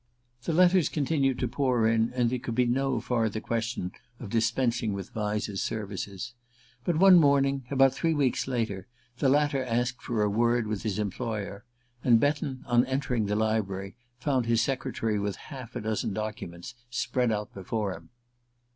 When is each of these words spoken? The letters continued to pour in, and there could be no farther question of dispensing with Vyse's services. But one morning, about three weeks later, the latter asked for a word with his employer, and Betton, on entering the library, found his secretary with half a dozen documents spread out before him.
The 0.45 0.51
letters 0.53 0.89
continued 0.89 1.37
to 1.37 1.47
pour 1.47 1.87
in, 1.87 2.11
and 2.15 2.31
there 2.31 2.39
could 2.39 2.55
be 2.55 2.65
no 2.65 2.99
farther 2.99 3.39
question 3.39 3.91
of 4.19 4.31
dispensing 4.31 4.93
with 4.93 5.11
Vyse's 5.13 5.61
services. 5.61 6.33
But 6.83 6.97
one 6.97 7.17
morning, 7.19 7.65
about 7.69 7.93
three 7.93 8.15
weeks 8.15 8.47
later, 8.47 8.87
the 9.19 9.29
latter 9.29 9.63
asked 9.63 10.01
for 10.01 10.23
a 10.23 10.27
word 10.27 10.65
with 10.65 10.81
his 10.81 10.97
employer, 10.97 11.65
and 12.03 12.19
Betton, 12.19 12.63
on 12.65 12.83
entering 12.87 13.27
the 13.27 13.35
library, 13.35 13.95
found 14.17 14.47
his 14.47 14.63
secretary 14.63 15.19
with 15.19 15.35
half 15.35 15.75
a 15.75 15.81
dozen 15.81 16.13
documents 16.13 16.73
spread 16.89 17.31
out 17.31 17.53
before 17.53 17.93
him. 17.95 18.09